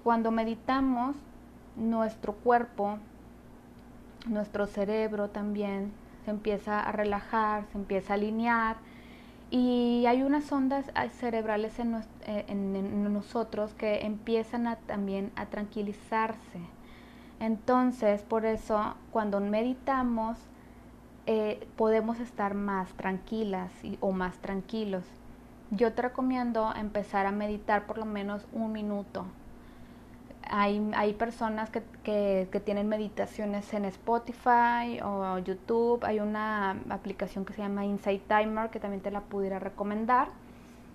Cuando 0.04 0.32
meditamos, 0.32 1.16
nuestro 1.76 2.34
cuerpo, 2.34 2.98
nuestro 4.28 4.68
cerebro 4.68 5.30
también 5.30 5.92
se 6.26 6.32
empieza 6.32 6.80
a 6.80 6.92
relajar, 6.92 7.66
se 7.72 7.78
empieza 7.78 8.14
a 8.14 8.16
alinear 8.16 8.78
y 9.52 10.06
hay 10.06 10.22
unas 10.22 10.52
ondas 10.52 10.86
cerebrales 11.20 11.80
en, 11.80 11.96
eh, 12.28 12.46
en, 12.48 13.14
nosotros 13.14 13.74
que 13.74 14.06
empiezan 14.06 14.68
a, 14.68 14.76
también 14.76 15.32
a 15.36 15.48
tranquilizarse. 15.48 16.60
Entonces, 17.40 18.22
por 18.22 18.46
eso, 18.46 18.96
cuando 19.12 19.40
meditamos, 19.40 20.38
eh, 21.32 21.68
podemos 21.76 22.20
estar 22.20 22.56
más 22.56 22.92
tranquilas 22.94 23.72
y, 23.84 23.98
o 24.02 24.12
más 24.12 24.40
tranquilos. 24.40 25.04
Yo 25.70 25.94
te 25.94 26.02
recomiendo 26.02 26.74
empezar 26.76 27.28
a 27.28 27.32
meditar 27.32 27.86
por 27.86 28.00
lo 28.00 28.06
menos 28.06 28.48
un 28.52 28.72
minuto 28.72 29.26
hay, 30.50 30.92
hay 30.96 31.14
personas 31.14 31.70
que, 31.70 31.84
que, 32.04 32.60
tienen 32.60 32.90
meditaciones 32.90 33.72
en 33.74 33.86
Spotify 33.86 35.00
o 35.04 35.38
YouTube. 35.38 36.04
Hay 36.04 36.20
una 36.20 36.72
aplicación 36.90 37.46
que 37.46 37.54
se 37.54 37.62
llama 37.62 37.86
Insight 37.86 38.24
Timer 38.28 38.72
que 38.72 38.80
también 38.80 39.02
te 39.02 39.12
la 39.12 39.22
pudiera 39.22 39.60
recomendar. 39.60 40.30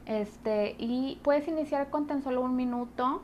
Este, 0.07 0.75
y 0.79 1.21
puedes 1.23 1.47
iniciar 1.47 1.88
con 1.88 2.07
tan 2.07 2.23
solo 2.23 2.41
un 2.43 2.57
minuto. 2.57 3.23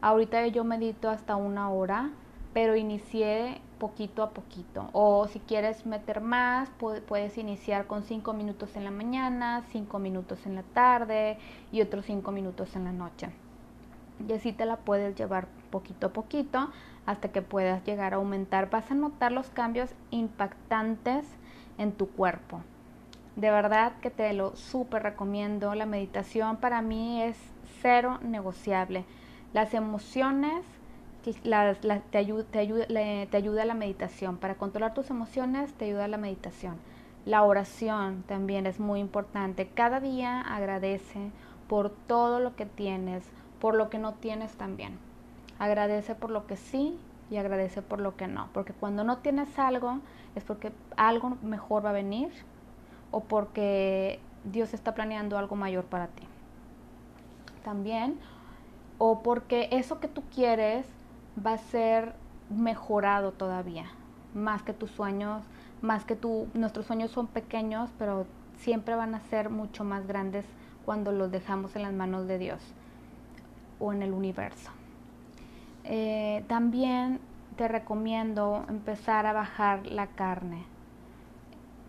Ahorita 0.00 0.46
yo 0.46 0.62
medito 0.62 1.10
hasta 1.10 1.36
una 1.36 1.68
hora, 1.68 2.10
pero 2.54 2.76
inicié 2.76 3.60
poquito 3.80 4.22
a 4.22 4.30
poquito. 4.30 4.88
O 4.92 5.26
si 5.26 5.40
quieres 5.40 5.86
meter 5.86 6.20
más, 6.20 6.70
puedes 7.08 7.36
iniciar 7.36 7.88
con 7.88 8.04
cinco 8.04 8.32
minutos 8.32 8.76
en 8.76 8.84
la 8.84 8.92
mañana, 8.92 9.64
cinco 9.72 9.98
minutos 9.98 10.46
en 10.46 10.54
la 10.54 10.62
tarde 10.62 11.38
y 11.72 11.80
otros 11.80 12.04
cinco 12.06 12.30
minutos 12.30 12.76
en 12.76 12.84
la 12.84 12.92
noche 12.92 13.30
y 14.28 14.32
así 14.32 14.52
te 14.52 14.66
la 14.66 14.76
puedes 14.76 15.16
llevar 15.16 15.48
poquito 15.70 16.08
a 16.08 16.12
poquito 16.12 16.70
hasta 17.06 17.28
que 17.30 17.42
puedas 17.42 17.84
llegar 17.84 18.12
a 18.12 18.16
aumentar. 18.16 18.70
Vas 18.70 18.90
a 18.90 18.94
notar 18.94 19.32
los 19.32 19.48
cambios 19.50 19.90
impactantes 20.10 21.26
en 21.78 21.92
tu 21.92 22.08
cuerpo. 22.08 22.60
De 23.36 23.50
verdad 23.50 23.92
que 24.00 24.10
te 24.10 24.32
lo 24.32 24.54
súper 24.56 25.02
recomiendo. 25.02 25.74
La 25.74 25.86
meditación 25.86 26.58
para 26.58 26.82
mí 26.82 27.22
es 27.22 27.36
cero 27.80 28.18
negociable. 28.22 29.04
Las 29.52 29.74
emociones 29.74 30.64
te, 31.22 32.18
ayuda, 32.18 32.44
te, 32.44 33.28
te 33.30 33.36
ayuda 33.36 33.64
la 33.64 33.74
meditación. 33.74 34.36
Para 34.36 34.54
controlar 34.54 34.94
tus 34.94 35.10
emociones 35.10 35.72
te 35.74 35.86
ayuda 35.86 36.08
la 36.08 36.16
meditación. 36.16 36.76
La 37.26 37.42
oración 37.42 38.24
también 38.26 38.66
es 38.66 38.80
muy 38.80 39.00
importante. 39.00 39.68
Cada 39.68 40.00
día 40.00 40.40
agradece 40.40 41.30
por 41.68 41.90
todo 41.90 42.40
lo 42.40 42.56
que 42.56 42.66
tienes, 42.66 43.24
por 43.60 43.74
lo 43.74 43.90
que 43.90 43.98
no 43.98 44.14
tienes 44.14 44.52
también. 44.52 44.98
Agradece 45.58 46.14
por 46.14 46.30
lo 46.30 46.46
que 46.46 46.56
sí 46.56 46.98
y 47.30 47.36
agradece 47.36 47.82
por 47.82 48.00
lo 48.00 48.16
que 48.16 48.26
no. 48.26 48.48
Porque 48.52 48.72
cuando 48.72 49.04
no 49.04 49.18
tienes 49.18 49.58
algo 49.58 50.00
es 50.34 50.44
porque 50.44 50.72
algo 50.96 51.36
mejor 51.42 51.84
va 51.84 51.90
a 51.90 51.92
venir 51.92 52.30
o 53.10 53.20
porque 53.20 54.20
Dios 54.44 54.74
está 54.74 54.94
planeando 54.94 55.36
algo 55.36 55.56
mayor 55.56 55.84
para 55.84 56.08
ti. 56.08 56.22
También, 57.62 58.18
o 58.98 59.22
porque 59.22 59.68
eso 59.70 60.00
que 60.00 60.08
tú 60.08 60.22
quieres 60.34 60.86
va 61.44 61.54
a 61.54 61.58
ser 61.58 62.14
mejorado 62.50 63.32
todavía, 63.32 63.86
más 64.34 64.62
que 64.62 64.72
tus 64.72 64.90
sueños, 64.90 65.42
más 65.82 66.04
que 66.04 66.16
tú, 66.16 66.48
nuestros 66.54 66.86
sueños 66.86 67.10
son 67.10 67.26
pequeños, 67.26 67.90
pero 67.98 68.26
siempre 68.58 68.94
van 68.94 69.14
a 69.14 69.20
ser 69.20 69.50
mucho 69.50 69.84
más 69.84 70.06
grandes 70.06 70.44
cuando 70.84 71.12
los 71.12 71.30
dejamos 71.30 71.76
en 71.76 71.82
las 71.82 71.92
manos 71.92 72.26
de 72.26 72.38
Dios 72.38 72.60
o 73.78 73.92
en 73.92 74.02
el 74.02 74.12
universo. 74.12 74.70
Eh, 75.84 76.44
también 76.48 77.20
te 77.56 77.68
recomiendo 77.68 78.64
empezar 78.68 79.26
a 79.26 79.32
bajar 79.32 79.86
la 79.86 80.08
carne. 80.08 80.64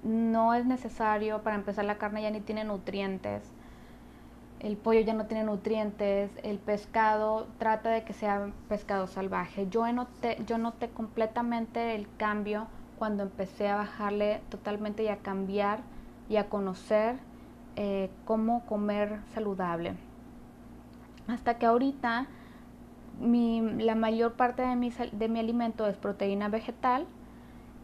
No 0.04 0.54
es 0.54 0.66
necesario, 0.66 1.44
para 1.44 1.56
empezar 1.56 1.86
la 1.86 1.98
carne 1.98 2.22
ya 2.22 2.32
ni 2.32 2.42
tiene 2.42 2.64
nutrientes. 2.64 3.44
El 4.62 4.78
pollo 4.78 5.00
ya 5.00 5.15
no 5.15 5.26
tiene 5.26 5.43
nutrientes, 5.43 6.30
el 6.43 6.60
pescado 6.60 7.47
trata 7.58 7.89
de 7.89 8.04
que 8.04 8.13
sea 8.13 8.52
pescado 8.69 9.08
salvaje. 9.08 9.67
Yo 9.71 9.91
noté, 9.91 10.38
completamente 10.93 11.95
el 11.95 12.08
cambio 12.17 12.67
cuando 13.00 13.24
empecé 13.24 13.69
a 13.69 13.78
bajarle 13.78 14.39
totalmente 14.50 15.04
y 15.04 15.08
a 15.08 15.17
cambiar 15.17 15.80
y 16.30 16.36
a 16.36 16.47
conocer 16.47 17.17
eh, 17.76 18.12
cómo 18.24 18.63
comer 18.67 19.21
saludable. 19.34 19.95
Hasta 21.26 21.58
que 21.58 21.65
ahorita 21.65 22.28
la 23.19 23.95
mayor 23.95 24.34
parte 24.34 24.62
de 24.62 24.76
mi, 24.76 24.91
de 24.91 25.28
mi 25.28 25.39
alimento 25.39 25.88
es 25.88 25.97
proteína 25.97 26.50
vegetal 26.50 27.08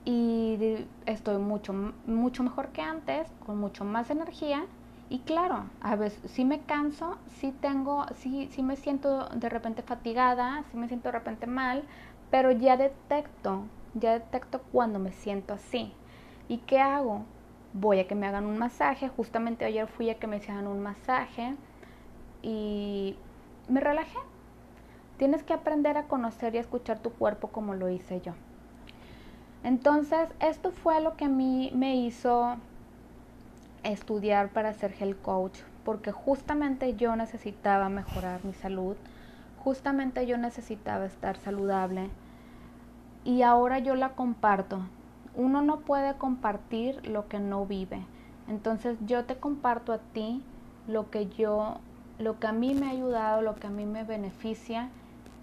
y 0.05 0.85
estoy 1.07 1.39
mucho, 1.39 1.73
mucho 2.05 2.43
mejor 2.43 2.67
que 2.67 2.83
antes, 2.83 3.27
con 3.47 3.57
mucho 3.57 3.83
más 3.83 4.11
energía. 4.11 4.67
Y 5.09 5.19
claro, 5.19 5.65
a 5.79 5.95
veces 5.95 6.29
sí 6.31 6.43
me 6.43 6.61
canso, 6.61 7.17
sí 7.39 7.53
tengo, 7.61 8.05
sí, 8.15 8.49
sí 8.51 8.61
me 8.61 8.75
siento 8.75 9.29
de 9.29 9.47
repente 9.47 9.81
fatigada, 9.81 10.63
sí 10.69 10.77
me 10.77 10.87
siento 10.89 11.07
de 11.07 11.13
repente 11.13 11.47
mal, 11.47 11.83
pero 12.29 12.51
ya 12.51 12.75
detecto, 12.75 13.63
ya 13.93 14.13
detecto 14.13 14.61
cuando 14.71 14.99
me 14.99 15.13
siento 15.13 15.53
así. 15.53 15.93
¿Y 16.49 16.57
qué 16.59 16.79
hago? 16.79 17.23
Voy 17.71 17.99
a 17.99 18.07
que 18.07 18.15
me 18.15 18.27
hagan 18.27 18.45
un 18.45 18.57
masaje, 18.57 19.07
justamente 19.07 19.63
ayer 19.63 19.87
fui 19.87 20.09
a 20.09 20.19
que 20.19 20.27
me 20.27 20.37
hicieran 20.37 20.67
un 20.67 20.81
masaje 20.81 21.55
y 22.41 23.15
me 23.69 23.79
relajé. 23.79 24.19
Tienes 25.17 25.43
que 25.43 25.53
aprender 25.53 25.97
a 25.97 26.03
conocer 26.03 26.53
y 26.53 26.57
a 26.57 26.61
escuchar 26.61 26.99
tu 26.99 27.11
cuerpo 27.11 27.47
como 27.47 27.75
lo 27.75 27.89
hice 27.89 28.19
yo. 28.21 28.33
Entonces, 29.63 30.29
esto 30.39 30.71
fue 30.71 31.01
lo 31.01 31.15
que 31.15 31.25
a 31.25 31.29
mí 31.29 31.71
me 31.73 31.95
hizo 31.95 32.57
estudiar 33.91 34.50
para 34.50 34.73
ser 34.73 34.93
health 35.00 35.21
coach, 35.21 35.60
porque 35.84 36.12
justamente 36.12 36.95
yo 36.95 37.15
necesitaba 37.15 37.89
mejorar 37.89 38.43
mi 38.43 38.54
salud, 38.54 38.95
justamente 39.63 40.26
yo 40.26 40.38
necesitaba 40.38 41.06
estar 41.06 41.38
saludable 41.38 42.10
y 43.23 43.41
ahora 43.41 43.80
yo 43.80 43.95
la 43.95 44.10
comparto. 44.10 44.80
Uno 45.36 45.62
no 45.62 45.82
puede 45.82 46.15
compartir 46.15 47.08
lo 47.08 47.28
que 47.28 47.39
no 47.39 47.65
vive. 47.65 48.02
Entonces 48.47 48.97
yo 49.06 49.26
te 49.26 49.36
comparto 49.36 49.93
a 49.93 50.00
ti 50.00 50.41
lo 50.88 51.10
que 51.12 51.28
yo 51.28 51.78
lo 52.19 52.39
que 52.39 52.47
a 52.47 52.52
mí 52.52 52.73
me 52.73 52.88
ha 52.88 52.89
ayudado, 52.89 53.41
lo 53.41 53.56
que 53.56 53.67
a 53.67 53.69
mí 53.69 53.86
me 53.86 54.04
beneficia 54.04 54.89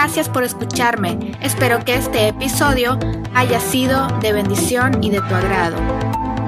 Gracias 0.03 0.29
por 0.29 0.43
escucharme. 0.43 1.17
Espero 1.43 1.85
que 1.85 1.95
este 1.95 2.27
episodio 2.27 2.99
haya 3.35 3.61
sido 3.61 4.09
de 4.19 4.33
bendición 4.33 5.01
y 5.01 5.11
de 5.11 5.21
tu 5.21 5.33
agrado. 5.33 5.77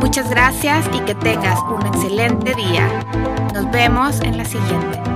Muchas 0.01 0.29
gracias 0.29 0.85
y 0.93 0.99
que 1.03 1.14
tengas 1.14 1.61
un 1.61 1.87
excelente 1.87 2.53
día. 2.57 2.88
Nos 3.55 3.71
vemos 3.71 4.21
en 4.23 4.38
la 4.38 4.45
siguiente. 4.45 5.13